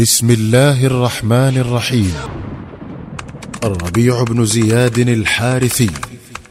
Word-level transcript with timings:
بسم 0.00 0.30
الله 0.30 0.86
الرحمن 0.86 1.58
الرحيم. 1.58 2.14
الربيع 3.64 4.22
بن 4.22 4.44
زياد 4.44 4.98
الحارثي 4.98 5.90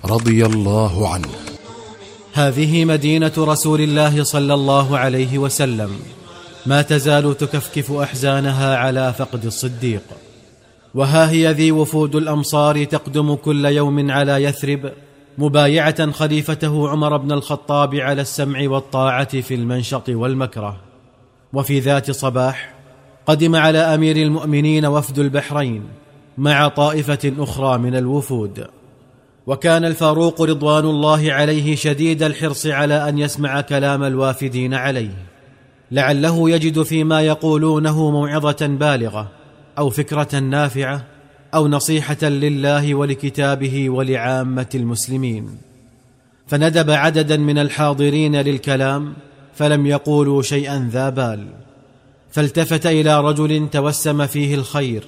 رضي 0.06 0.46
الله 0.46 1.14
عنه. 1.14 1.28
هذه 2.34 2.86
مدينة 2.86 3.32
رسول 3.38 3.82
الله 3.82 4.24
صلى 4.24 4.54
الله 4.54 4.98
عليه 4.98 5.38
وسلم. 5.38 5.90
ما 6.66 6.82
تزال 6.82 7.38
تكفكف 7.38 7.92
أحزانها 7.92 8.78
على 8.78 9.14
فقد 9.18 9.46
الصديق. 9.46 10.04
وها 10.96 11.30
هي 11.30 11.52
ذي 11.54 11.72
وفود 11.72 12.16
الأمصار 12.16 12.84
تقدم 12.84 13.36
كل 13.36 13.66
يوم 13.66 14.12
على 14.12 14.44
يثرب 14.44 14.92
مبايعة 15.38 16.12
خليفته 16.12 16.90
عمر 16.90 17.18
بن 17.18 17.32
الخطاب 17.32 17.96
على 17.96 18.22
السمع 18.22 18.70
والطاعة 18.70 19.42
في 19.42 19.56
المنشط 19.56 20.10
والمكره. 20.10 20.78
وفي 21.54 21.80
ذات 21.80 22.12
صباح 22.12 22.79
قدم 23.30 23.56
على 23.56 23.78
أمير 23.78 24.18
المؤمنين 24.18 24.86
وفد 24.86 25.20
البحرين 25.20 25.84
مع 26.38 26.68
طائفة 26.68 27.34
أخرى 27.38 27.78
من 27.78 27.96
الوفود. 27.96 28.68
وكان 29.48 29.86
الفاروق 29.86 30.42
رضوان 30.42 30.86
الله 30.86 31.34
عليه 31.34 31.76
شديد 31.76 32.24
الحرص 32.24 32.68
على 32.68 33.10
أن 33.10 33.18
يسمع 33.18 33.62
كلام 33.62 34.04
الوافدين 34.04 34.74
عليه. 34.74 35.12
لعله 35.92 36.50
يجد 36.50 36.82
فيما 36.82 37.22
يقولونه 37.22 38.12
موعظة 38.12 38.68
بالغة 38.68 39.32
أو 39.78 39.90
فكرة 39.90 40.40
نافعة 40.40 41.06
أو 41.54 41.68
نصيحة 41.68 42.24
لله 42.24 42.96
ولكتابه 42.96 43.90
ولعامة 43.90 44.70
المسلمين. 44.76 45.50
فندب 46.48 46.92
عددا 46.92 47.38
من 47.38 47.58
الحاضرين 47.58 48.36
للكلام 48.36 49.14
فلم 49.54 49.86
يقولوا 49.86 50.42
شيئا 50.42 50.90
ذا 50.92 51.10
بال. 51.10 51.69
فالتفت 52.32 52.86
إلى 52.86 53.22
رجل 53.22 53.70
توسم 53.72 54.28
فيه 54.28 54.56
الخير 54.56 55.04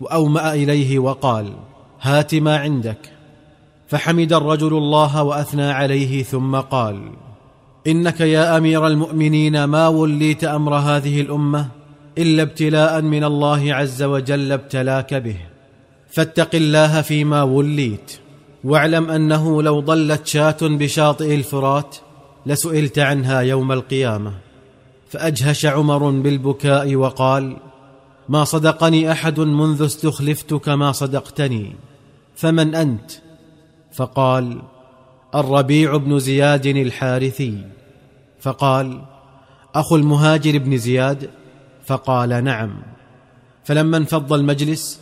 وأومأ 0.00 0.54
إليه 0.54 0.98
وقال 0.98 1.52
هات 2.00 2.34
ما 2.34 2.56
عندك. 2.56 3.18
فحمد 3.88 4.32
الرجل 4.32 4.74
الله 4.74 5.22
وأثنى 5.22 5.70
عليه 5.70 6.22
ثم 6.22 6.56
قال 6.56 7.00
إنك 7.86 8.20
يا 8.20 8.56
أمير 8.56 8.86
المؤمنين 8.86 9.64
ما 9.64 9.88
وليت 9.88 10.44
أمر 10.44 10.74
هذه 10.74 11.20
الأمة 11.20 11.68
إلا 12.18 12.42
ابتلاء 12.42 13.02
من 13.02 13.24
الله 13.24 13.74
عز 13.74 14.02
وجل 14.02 14.52
ابتلاك 14.52 15.14
به 15.14 15.36
فاتق 16.10 16.54
الله 16.54 17.02
فيما 17.02 17.42
وليت 17.42 18.18
واعلم 18.64 19.10
أنه 19.10 19.62
لو 19.62 19.80
ضلت 19.80 20.26
شاة 20.26 20.56
بشاطئ 20.62 21.34
الفرات 21.34 21.96
لسئلت 22.46 22.98
عنها 22.98 23.40
يوم 23.40 23.72
القيامة. 23.72 24.32
فأجهش 25.08 25.66
عمر 25.66 26.10
بالبكاء 26.10 26.94
وقال 26.94 27.56
ما 28.28 28.44
صدقني 28.44 29.12
أحد 29.12 29.40
منذ 29.40 29.84
استخلفت 29.84 30.54
كما 30.54 30.92
صدقتني 30.92 31.76
فمن 32.36 32.74
أنت؟ 32.74 33.10
فقال 33.92 34.62
الربيع 35.34 35.96
بن 35.96 36.18
زياد 36.18 36.66
الحارثي. 36.66 37.64
فقال 38.40 39.00
أخو 39.74 39.96
المهاجر 39.96 40.58
بن 40.58 40.76
زياد؟ 40.76 41.30
فقال 41.84 42.44
نعم. 42.44 42.82
فلما 43.64 43.96
انفض 43.96 44.32
المجلس 44.32 45.00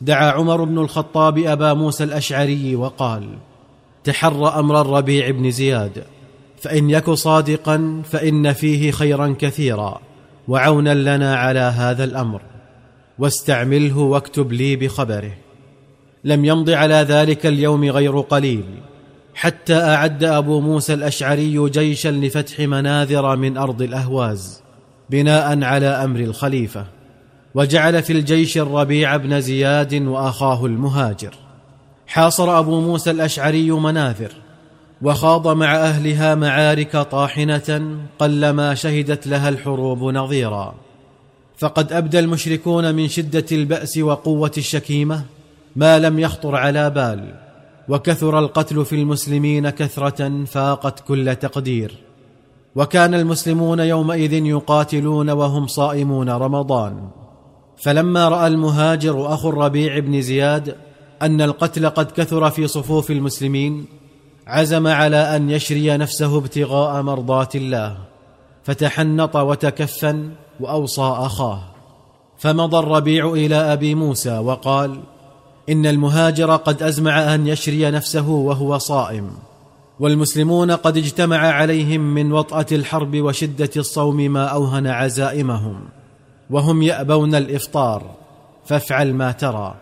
دعا 0.00 0.30
عمر 0.30 0.64
بن 0.64 0.78
الخطاب 0.78 1.38
أبا 1.38 1.74
موسى 1.74 2.04
الأشعري 2.04 2.76
وقال 2.76 3.28
تحر 4.04 4.58
أمر 4.58 4.80
الربيع 4.80 5.30
بن 5.30 5.50
زياد. 5.50 6.04
فإن 6.64 6.90
يك 6.90 7.10
صادقا 7.10 8.02
فإن 8.10 8.52
فيه 8.52 8.90
خيرا 8.90 9.34
كثيرا 9.38 10.00
وعونا 10.48 10.94
لنا 10.94 11.36
على 11.36 11.58
هذا 11.58 12.04
الأمر 12.04 12.40
واستعمله 13.18 13.98
واكتب 13.98 14.52
لي 14.52 14.76
بخبره. 14.76 15.32
لم 16.24 16.44
يمض 16.44 16.70
على 16.70 16.94
ذلك 16.94 17.46
اليوم 17.46 17.84
غير 17.84 18.20
قليل 18.20 18.64
حتى 19.34 19.74
أعد 19.74 20.24
أبو 20.24 20.60
موسى 20.60 20.94
الأشعري 20.94 21.70
جيشا 21.70 22.08
لفتح 22.08 22.60
مناذر 22.60 23.36
من 23.36 23.56
أرض 23.56 23.82
الأهواز 23.82 24.62
بناء 25.10 25.64
على 25.64 25.86
أمر 25.86 26.20
الخليفة 26.20 26.86
وجعل 27.54 28.02
في 28.02 28.12
الجيش 28.12 28.58
الربيع 28.58 29.16
بن 29.16 29.40
زياد 29.40 29.94
وأخاه 29.94 30.66
المهاجر. 30.66 31.34
حاصر 32.06 32.58
أبو 32.58 32.80
موسى 32.80 33.10
الأشعري 33.10 33.70
مناذر 33.70 34.43
وخاض 35.02 35.48
مع 35.48 35.76
أهلها 35.76 36.34
معارك 36.34 36.96
طاحنة 36.96 37.98
قلما 38.18 38.74
شهدت 38.74 39.26
لها 39.26 39.48
الحروب 39.48 40.04
نظيرا. 40.04 40.74
فقد 41.58 41.92
أبدى 41.92 42.18
المشركون 42.18 42.94
من 42.94 43.08
شدة 43.08 43.44
البأس 43.52 43.98
وقوة 43.98 44.52
الشكيمة 44.58 45.24
ما 45.76 45.98
لم 45.98 46.18
يخطر 46.18 46.56
على 46.56 46.90
بال 46.90 47.34
وكثر 47.88 48.38
القتل 48.38 48.84
في 48.84 48.94
المسلمين 48.94 49.70
كثرة 49.70 50.44
فاقت 50.44 51.00
كل 51.00 51.36
تقدير. 51.36 51.98
وكان 52.76 53.14
المسلمون 53.14 53.80
يومئذ 53.80 54.32
يقاتلون 54.32 55.30
وهم 55.30 55.66
صائمون 55.66 56.30
رمضان. 56.30 57.08
فلما 57.76 58.28
رأى 58.28 58.46
المهاجر 58.46 59.34
أخو 59.34 59.48
الربيع 59.48 59.98
بن 59.98 60.20
زياد 60.20 60.74
أن 61.22 61.40
القتل 61.40 61.88
قد 61.88 62.10
كثر 62.10 62.50
في 62.50 62.66
صفوف 62.66 63.10
المسلمين 63.10 63.86
عزم 64.46 64.86
على 64.86 65.36
أن 65.36 65.50
يشري 65.50 65.96
نفسه 65.96 66.38
ابتغاء 66.38 67.02
مرضات 67.02 67.56
الله 67.56 67.96
فتحنط 68.64 69.36
وتكفن 69.36 70.30
وأوصى 70.60 71.02
أخاه. 71.02 71.62
فمضى 72.38 72.78
الربيع 72.78 73.32
إلى 73.32 73.56
أبي 73.56 73.94
موسى 73.94 74.38
وقال 74.38 75.00
إن 75.68 75.86
المهاجر 75.86 76.56
قد 76.56 76.82
أزمع 76.82 77.34
أن 77.34 77.46
يشري 77.46 77.90
نفسه 77.90 78.28
وهو 78.28 78.78
صائم 78.78 79.30
والمسلمون 80.00 80.70
قد 80.70 80.96
اجتمع 80.96 81.38
عليهم 81.38 82.00
من 82.14 82.32
وطأة 82.32 82.66
الحرب 82.72 83.16
وشدة 83.16 83.70
الصوم 83.76 84.16
ما 84.16 84.46
أوهن 84.46 84.86
عزائمهم 84.86 85.80
وهم 86.50 86.82
يأبون 86.82 87.34
الإفطار 87.34 88.02
فافعل 88.66 89.14
ما 89.14 89.32
ترى. 89.32 89.74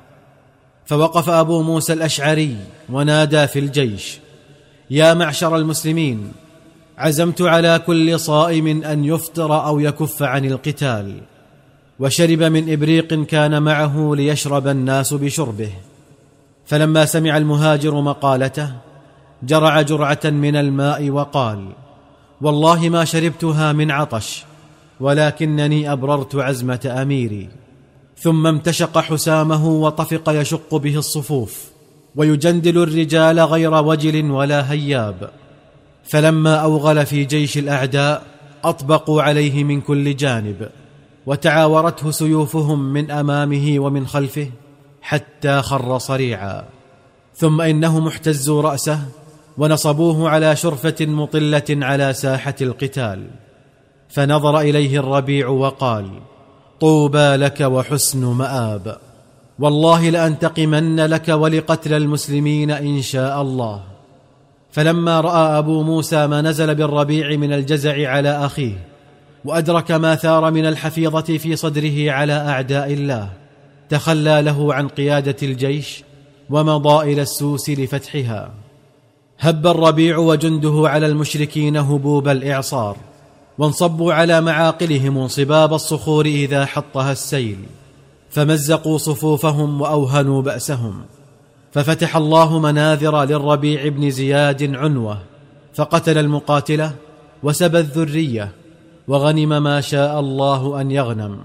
فوقف 0.87 1.31
أبو 1.31 1.62
موسى 1.62 1.93
الأشعري 1.93 2.56
ونادى 2.91 3.47
في 3.47 3.59
الجيش 3.59 4.22
يا 4.92 5.14
معشر 5.14 5.56
المسلمين 5.56 6.32
عزمت 6.98 7.42
على 7.42 7.82
كل 7.86 8.20
صائم 8.20 8.84
أن 8.84 9.04
يفطر 9.04 9.66
أو 9.66 9.80
يكف 9.80 10.22
عن 10.22 10.44
القتال 10.44 11.20
وشرب 11.98 12.42
من 12.42 12.72
إبريق 12.72 13.25
كان 13.26 13.62
معه 13.62 14.12
ليشرب 14.14 14.69
الناس 14.69 15.14
بشربه. 15.14 15.72
فلما 16.66 17.04
سمع 17.04 17.36
المهاجر 17.36 18.00
مقالته 18.00 18.72
جرع 19.42 19.82
جرعة 19.82 20.20
من 20.25 20.56
الماء 20.56 21.10
وقال 21.10 21.69
والله 22.41 22.88
ما 22.88 23.04
شربتها 23.04 23.72
من 23.72 23.91
عطش 23.91 24.44
ولكنني 25.00 25.92
أبررت 25.92 26.34
عزمة 26.34 26.94
أميري. 27.02 27.48
ثم 28.19 28.47
امتشق 28.47 28.98
حسامه 28.98 29.66
وطفق 29.66 30.31
يشق 30.41 30.75
به 30.75 30.97
الصفوف. 30.97 31.72
ويجندل 32.17 32.83
الرجال 32.83 33.41
غير 33.41 33.75
وجل 33.75 34.31
ولا 34.31 34.73
هياب. 34.73 35.31
فلما 36.05 36.56
أوغل 36.56 37.06
في 37.06 37.25
جيش 37.25 37.59
الأعداء 37.59 38.23
أطبقوا 38.65 39.23
عليه 39.23 39.65
من 39.65 39.81
كل 39.81 40.17
جانب 40.17 40.69
وتعاورته 41.27 42.11
سيوفهم 42.11 42.93
من 42.93 43.11
أمامه 43.11 43.75
ومن 43.78 44.06
خلفه 44.06 44.50
حتى 45.03 45.62
خر 45.62 45.99
صريعا. 45.99 46.65
ثم 47.37 47.61
انهم 47.61 48.06
احتزوا 48.06 48.62
رأسه 48.62 49.00
ونصبوه 49.59 50.31
على 50.31 50.56
شرفة 50.56 50.97
مطلة 51.00 51.65
على 51.71 52.12
ساحة 52.12 52.55
القتال. 52.61 53.27
فنظر 54.09 54.61
إليه 54.61 54.99
الربيع 54.99 55.49
وقال 55.49 56.11
طوبى 56.81 57.37
لك 57.37 57.61
وحسن 57.61 58.25
مآب. 58.25 58.99
والله 59.58 60.10
لأنتقمن 60.10 60.96
لك 61.06 61.28
ولقتل 61.28 61.94
المسلمين 61.94 62.70
إن 62.70 63.02
شاء 63.02 63.43
الله. 63.43 63.82
فلما 64.72 65.20
رأى 65.20 65.58
أبو 65.58 65.82
موسى 65.82 66.26
ما 66.26 66.40
نزل 66.40 66.75
بالربيع 66.75 67.37
من 67.37 67.52
الجزع 67.52 68.10
على 68.10 68.46
أخيه 68.46 68.75
وأدرك 69.44 69.90
ما 69.90 70.14
ثار 70.14 70.50
من 70.50 70.66
الحفيظة 70.66 71.38
في 71.38 71.56
صدره 71.56 72.10
على 72.10 72.32
أعداء 72.32 72.93
الله 72.93 73.28
تخلى 73.88 74.43
له 74.43 74.75
عن 74.75 74.88
قيادة 74.88 75.37
الجيش 75.43 76.05
ومضى 76.50 77.12
إلى 77.12 77.22
السوس 77.22 77.70
لفتحها. 77.70 78.50
هب 79.38 79.66
الربيع 79.66 80.19
وجنده 80.19 80.82
على 80.84 81.06
المشركين 81.06 81.76
هبوب 81.76 82.28
الإعصار 82.28 82.96
وانصبوا 83.58 84.12
على 84.12 84.40
معاقلهم 84.40 85.19
انصباب 85.19 85.75
الصخور 85.75 86.26
إذا 86.26 86.64
حطها 86.66 87.12
السيل. 87.12 87.58
فمزقوا 88.32 88.99
صفوفهم 88.99 89.81
وأوهنوا 89.81 90.43
بأسهم. 90.43 90.94
ففتح 91.73 92.17
الله 92.17 92.58
مناذر 92.58 93.25
للربيع 93.25 93.88
بن 93.88 94.11
زياد 94.11 94.75
عنوة 94.75 95.19
فقتل 95.75 96.19
المقاتلة 96.19 96.93
وسبى 97.43 97.79
الذرية 97.79 98.52
وغنم 99.08 99.62
ما 99.62 99.81
شاء 99.81 100.20
الله 100.20 100.81
أن 100.81 100.90
يغنم. 100.90 101.38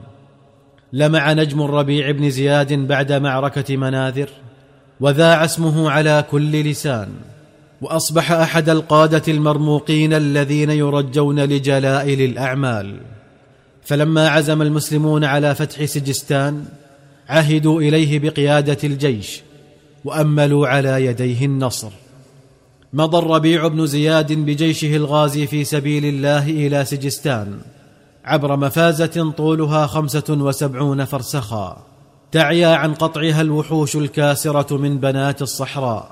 لمع 0.94 1.34
نجم 1.34 1.62
الربيع 1.62 2.12
بن 2.12 2.30
زياد 2.30 2.74
بعد 2.74 3.12
معركة 3.12 3.78
مناذر 3.78 4.30
وذاع 5.00 5.46
اسمه 5.46 5.92
على 5.92 6.26
كل 6.32 6.52
لسان. 6.52 7.10
وأصبح 7.82 8.32
أحد 8.32 8.70
القادة 8.70 9.24
المرموقين 9.28 10.14
الذين 10.14 10.70
يرجون 10.70 11.40
لجلائل 11.40 12.22
الأعمال. 12.22 12.96
فلما 13.88 14.30
عزم 14.30 14.62
المسلمون 14.62 15.24
على 15.24 15.56
فتح 15.56 15.86
سجستان 15.86 16.66
عهدوا 17.30 17.82
إليه 17.82 18.20
بقيادة 18.20 18.78
الجيش 18.84 19.42
وأملوا 20.06 20.68
على 20.68 21.06
يديه 21.06 21.46
النصر. 21.46 21.90
مضى 22.94 23.18
الربيع 23.18 23.68
بن 23.68 23.86
زياد 23.86 24.34
بجيشه 24.34 24.96
الغازي 24.96 25.48
في 25.48 25.64
سبيل 25.64 26.06
الله 26.06 26.50
إلى 26.50 26.86
سجستان 26.86 27.60
عبر 28.26 28.56
مفازة 28.56 29.34
طولها 29.38 29.88
خمسة 29.88 30.24
وسبعون 30.30 31.06
فرسخا 31.06 31.86
تعيا 32.32 32.76
عن 32.76 32.94
قطعها 32.94 33.42
الوحوش 33.42 33.96
الكاسرة 33.96 34.78
من 34.78 34.98
بنات 34.98 35.42
الصحراء. 35.42 36.12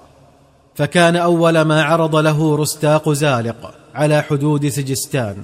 فكان 0.75 1.15
أول 1.15 1.61
ما 1.61 1.83
عرض 1.83 2.15
له 2.15 2.55
رستاق 2.55 3.09
زالق 3.09 3.73
على 3.95 4.21
حدود 4.21 4.67
سجستان. 4.67 5.37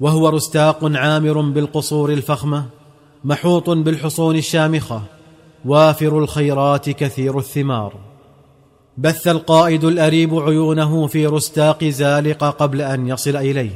وهو 0.00 0.28
رستاق 0.28 0.84
عامر 0.96 1.40
بالقصور 1.40 2.12
الفخمة 2.12 2.64
محوط 3.24 3.70
بالحصون 3.70 4.36
الشامخة 4.36 5.02
وافر 5.64 6.18
الخيرات 6.18 6.90
كثير 6.90 7.38
الثمار. 7.38 7.94
بث 8.98 9.28
القائد 9.28 9.84
الأريب 9.84 10.34
عيونه 10.34 11.06
في 11.06 11.26
رستاق 11.26 11.84
زالق 11.84 12.44
قبل 12.44 12.82
أن 12.82 13.08
يصل 13.08 13.36
إليه 13.36 13.70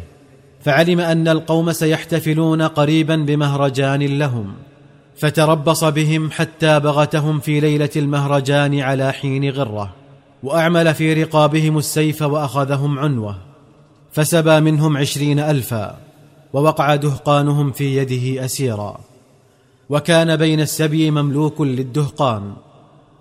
فعلم 0.60 1.00
أن 1.00 1.28
القوم 1.28 1.72
سيحتفلون 1.72 2.62
قريبا 2.62 3.16
بمهرجان 3.16 4.18
لهم 4.18 4.54
فتربص 5.16 5.84
بهم 5.84 6.30
حتى 6.30 6.80
بغتهم 6.80 7.40
في 7.40 7.60
ليلة 7.60 7.90
المهرجان 7.96 8.80
على 8.80 9.12
حين 9.12 9.50
غرة 9.50 9.94
وأعمل 10.42 10.94
في 10.94 11.22
رقابهم 11.22 11.78
السيف 11.78 12.22
وأخذهم 12.22 12.98
عنوة 12.98 13.36
فسبى 14.12 14.60
منهم 14.60 14.96
عشرين 14.96 15.38
الفا. 15.38 16.11
ووقع 16.52 16.94
دهقانهم 16.94 17.72
في 17.72 17.96
يده 17.96 18.44
أسيرا. 18.44 19.00
وكان 19.90 20.36
بين 20.36 20.60
السبي 20.60 21.10
مملوك 21.10 21.60
للدهقان 21.60 22.52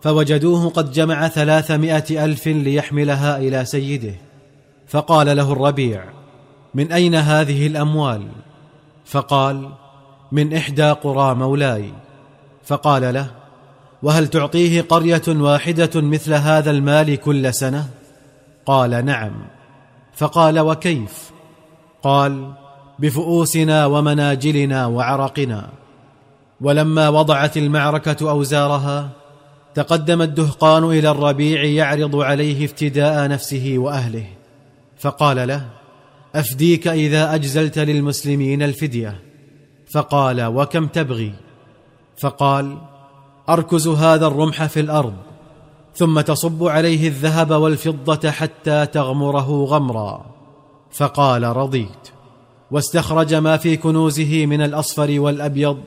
فوجدوه 0.02 0.70
قد 0.70 0.92
جمع 0.92 1.28
ثلاثمائة 1.28 2.26
ألف 2.26 2.48
ليحملها 2.48 3.38
إلى 3.38 3.66
سيده. 3.66 4.14
فقال 4.88 5.38
له 5.38 5.52
الربيع 5.52 6.04
من 6.74 6.92
أين 6.92 7.16
هذه 7.16 7.68
الأموال؟ 7.68 8.28
فقال 9.06 9.70
من 10.32 10.54
إحدى 10.54 10.92
قرى 10.92 11.36
مولاي. 11.36 11.94
فقال 12.64 13.14
له 13.14 13.32
وهل 14.04 14.28
تعطيه 14.28 14.82
قرية 14.82 15.22
واحدة 15.28 16.02
مثل 16.02 16.34
هذا 16.34 16.72
المال 16.72 17.16
كل 17.16 17.54
سنة؟ 17.54 17.90
قال 18.66 19.06
نعم. 19.06 19.34
فقال 20.14 20.60
وكيف؟ 20.60 21.32
قال 22.04 22.54
بفؤوسنا 23.00 23.86
ومناجلنا 23.86 24.86
وعرقنا. 24.86 25.70
ولما 26.62 27.10
وضعت 27.10 27.58
المعركة 27.58 28.30
أوزارها 28.30 29.10
تقدم 29.74 30.22
الدهقان 30.22 30.84
إلى 30.84 31.12
الربيع 31.12 31.64
يعرض 31.64 32.16
عليه 32.16 32.66
افتداء 32.66 33.28
نفسه 33.28 33.74
وأهله. 33.78 34.26
فقال 35.00 35.48
له 35.48 35.66
أفديك 36.36 36.88
إذا 36.88 37.36
أجزلت 37.36 37.80
للمسلمين 37.80 38.62
الفدية. 38.64 39.22
فقال 39.94 40.46
وكم 40.46 40.88
تبغي؟ 40.88 41.34
فقال 42.18 42.78
أركز 43.50 43.88
هذا 43.88 44.28
الرمح 44.28 44.66
في 44.66 44.80
الأرض 44.80 45.14
ثم 45.96 46.22
تصب 46.22 46.64
عليه 46.64 47.08
الذهب 47.08 47.52
والفضة 47.52 48.32
حتى 48.32 48.86
تغمره 48.86 49.66
غمرا. 49.66 50.26
فقال 50.92 51.44
رضيت. 51.44 52.21
واستخرج 52.72 53.34
ما 53.34 53.58
في 53.58 53.78
كنوزه 53.78 54.46
من 54.46 54.62
الأصفر 54.62 55.20
والأبيض 55.20 55.78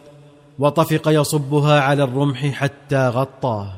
وطفق 0.59 1.09
يصبها 1.09 1.81
على 1.81 2.05
الرمح 2.05 2.47
حتى 2.47 3.09
غطاه. 3.09 3.73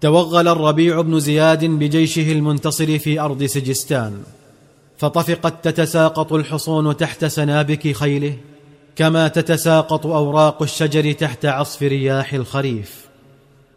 توغل 0.00 0.48
الربيع 0.48 1.00
بن 1.00 1.20
زياد 1.20 1.64
بجيشه 1.64 2.32
المنتصر 2.32 2.98
في 2.98 3.20
أرض 3.20 3.44
سجستان. 3.44 4.22
فطفقت 4.98 5.54
تتساقط 5.68 6.32
الحصون 6.32 6.96
تحت 6.96 7.24
سنابك 7.24 7.92
خيله 7.92 8.36
كما 8.96 9.28
تتساقط 9.28 10.06
أوراق 10.06 10.62
الشجر 10.62 11.12
تحت 11.12 11.46
عصف 11.46 11.82
رياح 11.82 12.32
الخريف. 12.32 13.06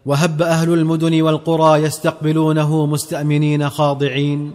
وهب 0.05 0.41
أهل 0.41 0.73
المدن 0.73 1.21
والقرى 1.21 1.83
يستقبلونه 1.83 2.85
مستأمنين 2.85 3.69
خاضعين 3.69 4.53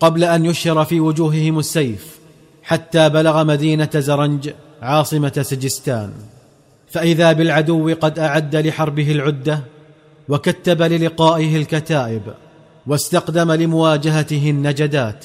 قبل 0.00 0.24
أن 0.24 0.44
يشهر 0.44 0.84
في 0.84 1.00
وجوههم 1.00 1.58
السيف. 1.58 2.23
حتى 2.64 3.08
بلغ 3.08 3.44
مدينة 3.44 3.90
زرنج 3.94 4.50
عاصمة 4.82 5.32
سجستان. 5.42 6.12
فإذا 6.90 7.32
بالعدو 7.32 7.94
قد 8.00 8.18
أعد 8.18 8.56
لحربه 8.56 9.12
العدة 9.12 9.60
وكتب 10.28 10.82
للقائه 10.82 11.56
الكتائب 11.56 12.22
واستقدم 12.86 13.52
لمواجهته 13.52 14.50
النجدات 14.50 15.24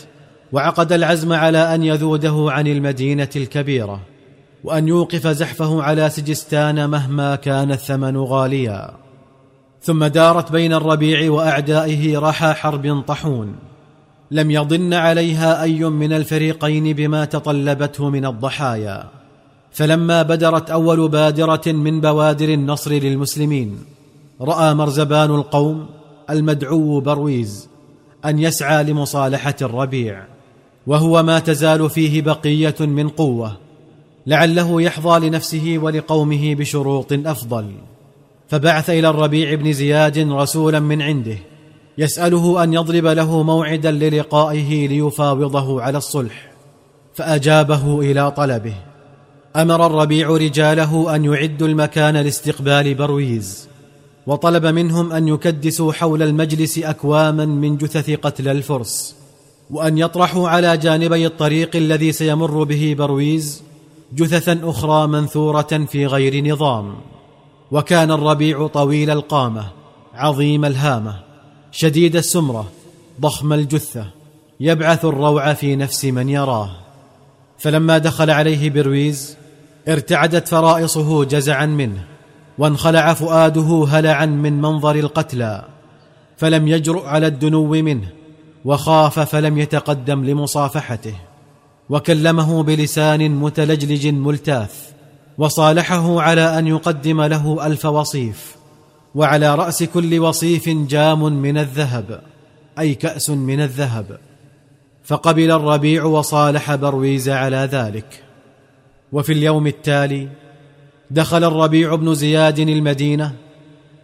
وعقد 0.51 0.91
العزم 0.91 1.33
على 1.33 1.75
أن 1.75 1.83
يذوده 1.83 2.45
عن 2.49 2.67
المدينة 2.67 3.29
الكبيرة 3.35 4.01
وأن 4.63 4.87
يوقف 4.87 5.27
زحفه 5.27 5.83
على 5.83 6.09
سجستان 6.09 6.89
مهما 6.89 7.35
كان 7.35 7.71
الثمن 7.71 8.17
غاليا. 8.17 8.91
ثم 9.81 10.05
دارت 10.05 10.51
بين 10.51 10.73
الربيع 10.73 11.31
وأعدائه 11.31 12.19
رحى 12.19 12.53
حرب 12.53 13.03
طحون. 13.07 13.55
لم 14.31 14.51
يضن 14.51 14.93
عليها 14.93 15.63
أي 15.63 15.83
من 15.83 16.13
الفريقين 16.13 16.93
بما 16.93 17.25
تطلبته 17.25 18.09
من 18.09 18.25
الضحايا. 18.25 19.19
فلما 19.71 20.21
بدرت 20.21 20.69
أول 20.69 21.09
بادرة 21.09 21.61
من 21.67 22.01
بوادر 22.01 22.49
النصر 22.49 22.91
للمسلمين 22.91 23.77
رأى 24.41 24.73
مرزبان 24.73 25.35
القوم 25.35 25.85
المدعو 26.29 26.99
برويز 26.99 27.69
أن 28.25 28.39
يسعى 28.39 28.83
لمصالحة 28.83 29.55
الربيع 29.61 30.23
وهو 30.87 31.23
ما 31.23 31.39
تزال 31.39 31.89
فيه 31.89 32.21
بقية 32.21 32.75
من 32.79 33.09
قوة 33.09 33.57
لعله 34.27 34.81
يحظى 34.81 35.27
لنفسه 35.27 35.75
ولقومه 35.81 36.55
بشروط 36.55 37.13
أفضل. 37.13 37.71
فبعث 38.47 38.89
إلى 38.89 39.09
الربيع 39.09 39.55
بن 39.55 39.73
زياد 39.73 40.17
رسولا 40.17 40.79
من 40.79 41.01
عنده 41.01 41.37
يسأله 41.99 42.63
أن 42.63 42.73
يضرب 42.73 43.05
له 43.05 43.43
موعدا 43.43 43.91
للقائه 43.91 44.87
ليفاوضه 44.87 45.81
على 45.81 45.97
الصلح 45.97 46.51
فأجابه 47.13 47.99
إلى 47.99 48.31
طلبه. 48.31 48.73
أمر 49.55 49.85
الربيع 49.85 50.29
رجاله 50.29 51.15
أن 51.15 51.25
يعدوا 51.25 51.67
المكان 51.67 52.17
لاستقبال 52.17 52.95
برويز 52.95 53.69
وطلب 54.27 54.65
منهم 54.65 55.11
أن 55.11 55.27
يكدسوا 55.27 55.93
حول 55.93 56.23
المجلس 56.23 56.77
أكواما 56.77 57.45
من 57.45 57.77
جثث 57.77 58.09
قتلى 58.09 58.51
الفرس 58.51 59.15
وأن 59.69 59.97
يطرحوا 59.97 60.49
على 60.49 60.77
جانبي 60.77 61.25
الطريق 61.25 61.75
الذي 61.75 62.11
سيمر 62.11 62.63
به 62.63 62.95
برويز 62.97 63.63
جثثا 64.13 64.59
أخرى 64.63 65.07
منثورة 65.07 65.85
في 65.91 66.05
غير 66.05 66.53
نظام. 66.53 66.95
وكان 67.71 68.11
الربيع 68.11 68.67
طويل 68.67 69.09
القامة 69.09 69.67
عظيم 70.13 70.65
الهامة. 70.65 71.28
شديد 71.71 72.15
السمرة 72.15 72.67
ضخم 73.21 73.53
الجثة 73.53 74.05
يبعث 74.59 75.05
الروع 75.05 75.53
في 75.53 75.75
نفس 75.75 76.05
من 76.05 76.29
يراه. 76.29 76.69
فلما 77.57 77.97
دخل 77.97 78.29
عليه 78.29 78.69
برويز 78.69 79.37
ارتعدت 79.87 80.47
فرائصه 80.47 81.23
جزعا 81.23 81.65
منه 81.65 82.03
وانخلع 82.57 83.13
فؤاده 83.13 83.85
هلعا 83.89 84.25
من 84.25 84.61
منظر 84.61 84.95
القتلى. 84.95 85.65
فلم 86.37 86.67
يجرؤ 86.67 87.05
على 87.05 87.27
الدنو 87.27 87.65
منه 87.65 88.07
وخاف 88.65 89.19
فلم 89.19 89.57
يتقدم 89.57 90.25
لمصافحته. 90.25 91.15
وكلمه 91.89 92.63
بلسان 92.63 93.31
متلجلج 93.31 94.07
ملتاث 94.07 94.73
وصالحه 95.37 96.21
على 96.21 96.59
أن 96.59 96.67
يقدم 96.67 97.21
له 97.21 97.65
ألف 97.65 97.85
وصيف. 97.85 98.58
وعلى 99.15 99.55
رأس 99.55 99.83
كل 99.83 100.19
وصيف 100.19 100.69
جام 100.69 101.33
من 101.33 101.57
الذهب 101.57 102.21
أي 102.79 102.95
كأس 102.95 103.29
من 103.29 103.59
الذهب. 103.59 104.19
فقبل 105.03 105.51
الربيع 105.51 106.03
وصالح 106.03 106.75
برويز 106.75 107.29
على 107.29 107.69
ذلك. 107.71 108.23
وفي 109.11 109.33
اليوم 109.33 109.67
التالي 109.67 110.29
دخل 111.11 111.43
الربيع 111.43 111.95
بن 111.95 112.13
زياد 112.13 112.59
المدينة 112.59 113.35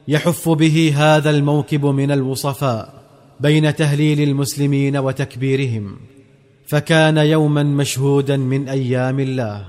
يحف 0.07 0.49
به 0.49 0.93
هذا 0.95 1.29
الموكب 1.29 1.85
من 1.85 2.11
الوصفاء 2.11 2.93
بين 3.39 3.75
تهليل 3.75 4.21
المسلمين 4.21 4.97
وتكبيرهم. 4.97 5.97
فكان 6.67 7.17
يوما 7.17 7.63
مشهودا 7.63 8.37
من 8.37 8.69
أيام 8.69 9.19
الله. 9.19 9.65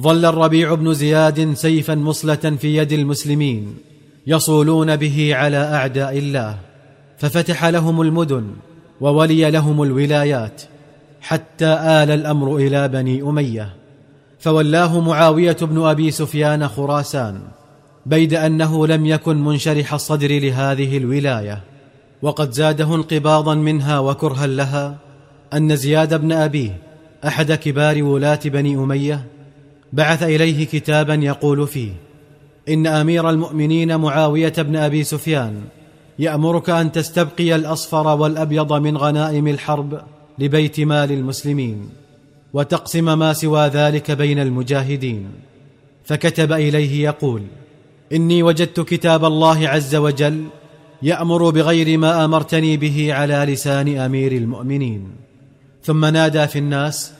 ظل 0.00 0.24
الربيع 0.24 0.74
بن 0.74 0.94
زياد 0.94 1.54
سيفا 1.54 1.94
مصله 1.94 2.56
في 2.60 2.76
يد 2.76 2.92
المسلمين. 2.92 3.74
يصولون 4.26 4.96
به 4.96 5.34
على 5.34 5.56
أعداء 5.56 6.18
الله 6.18 6.58
ففتح 7.18 7.64
لهم 7.64 8.00
المدن 8.00 8.44
وولي 9.00 9.50
لهم 9.50 9.82
الولايات 9.82 10.62
حتى 11.20 11.66
آل 11.66 12.10
الأمر 12.10 12.56
إلى 12.56 12.88
بني 12.88 13.22
أمية. 13.22 13.74
فولاه 14.38 15.00
معاوية 15.00 15.56
بن 15.62 15.84
أبي 15.84 16.10
سفيان 16.10 16.68
خراسان 16.68 17.40
بيد 18.06 18.34
أنه 18.34 18.86
لم 18.86 19.06
يكن 19.06 19.44
منشرح 19.44 19.94
الصدر 19.94 20.40
لهذه 20.40 20.96
الولاية. 20.96 21.60
وقد 22.22 22.52
زاده 22.52 22.94
انقباضا 22.94 23.54
منها 23.54 23.98
وكرها 23.98 24.46
لها 24.46 24.96
أن 25.54 25.76
زياد 25.76 26.20
بن 26.20 26.32
أبيه 26.32 26.76
أحد 27.26 27.52
كبار 27.52 28.02
ولاة 28.02 28.40
بني 28.44 28.74
أمية 28.74 29.24
بعث 29.92 30.22
إليه 30.22 30.66
كتابا 30.66 31.14
يقول 31.14 31.66
فيه 31.66 31.92
إن 32.68 32.86
أمير 32.86 33.30
المؤمنين 33.30 33.96
معاوية 33.96 34.52
بن 34.58 34.76
أبي 34.76 35.04
سفيان 35.04 35.62
يأمرك 36.18 36.70
أن 36.70 36.92
تستبقي 36.92 37.54
الأصفر 37.54 38.06
والأبيض 38.06 38.72
من 38.72 38.96
غنائم 38.96 39.48
الحرب 39.48 40.00
لبيت 40.38 40.80
مال 40.80 41.12
المسلمين 41.12 41.88
وتقسم 42.52 43.18
ما 43.18 43.32
سوى 43.32 43.66
ذلك 43.66 44.10
بين 44.10 44.38
المجاهدين. 44.38 45.26
فكتب 46.04 46.52
إليه 46.52 47.04
يقول 47.04 47.42
إني 48.12 48.42
وجدت 48.42 48.80
كتاب 48.80 49.24
الله 49.24 49.68
عز 49.68 49.94
وجل 49.94 50.44
يأمر 51.02 51.50
بغير 51.50 51.98
ما 51.98 52.24
أمرتني 52.24 52.76
به 52.76 53.14
على 53.14 53.34
لسان 53.34 53.98
أمير 53.98 54.32
المؤمنين. 54.32 55.08
ثم 55.82 56.04
نادى 56.04 56.46
في 56.46 56.58
الناس 56.58 57.12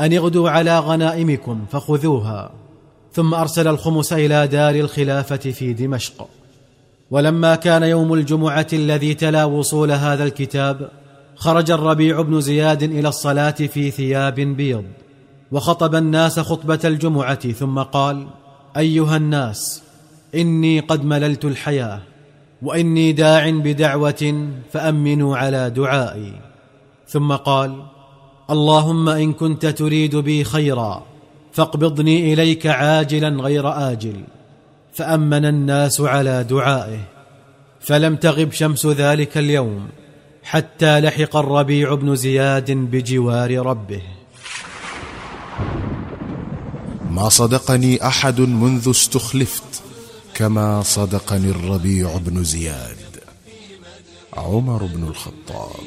أن 0.00 0.12
اغدوا 0.12 0.50
على 0.50 0.78
غنائمكم 0.78 1.64
فخذوها. 1.70 2.50
ثم 3.12 3.34
أرسل 3.34 3.68
الخمس 3.68 4.12
إلى 4.12 4.46
دار 4.46 4.74
الخلافة 4.74 5.36
في 5.36 5.72
دمشق. 5.72 6.28
ولما 7.10 7.54
كان 7.54 7.82
يوم 7.82 8.14
الجمعة 8.14 8.66
الذي 8.72 9.14
تلا 9.14 9.44
وصول 9.44 9.92
هذا 9.92 10.24
الكتاب 10.24 10.90
خرج 11.36 11.70
الربيع 11.70 12.20
بن 12.20 12.40
زياد 12.40 12.82
إلى 12.82 13.08
الصلاة 13.08 13.50
في 13.50 13.90
ثياب 13.90 14.34
بيض 14.34 14.84
وخطب 15.52 15.94
الناس 15.94 16.40
خطبة 16.40 16.78
الجمعة 16.84 17.52
ثم 17.52 17.78
قال 17.78 18.26
أيها 18.76 19.16
الناس 19.16 19.82
إني 20.34 20.80
قد 20.80 21.04
مللت 21.04 21.44
الحياة 21.44 22.00
وإني 22.62 23.12
داع 23.12 23.50
بدعوة 23.50 24.48
فأمنوا 24.72 25.36
على 25.36 25.70
دعائي. 25.70 26.32
ثم 27.08 27.32
قال 27.32 27.82
اللهم 28.50 29.08
إن 29.08 29.32
كنت 29.32 29.66
تريد 29.66 30.16
بي 30.16 30.44
خيرا 30.44 31.09
فاقبضني 31.60 32.32
إليك 32.32 32.66
عاجلا 32.66 33.28
غير 33.28 33.92
آجل 33.92 34.24
فأمن 34.94 35.44
الناس 35.44 36.00
على 36.00 36.44
دعائه 36.44 37.00
فلم 37.80 38.16
تغب 38.16 38.52
شمس 38.52 38.86
ذلك 38.86 39.38
اليوم 39.38 39.88
حتى 40.42 41.00
لحق 41.00 41.36
الربيع 41.36 41.94
بن 41.94 42.16
زياد 42.16 42.70
بجوار 42.70 43.66
ربه. 43.66 44.02
ما 47.10 47.28
صدقني 47.28 48.06
أحد 48.06 48.40
منذ 48.40 48.90
استخلفت 48.90 49.82
كما 50.34 50.82
صدقني 50.82 51.50
الربيع 51.50 52.16
بن 52.16 52.44
زياد. 52.44 52.96
عمر 54.32 54.84
بن 54.84 55.02
الخطاب. 55.04 55.84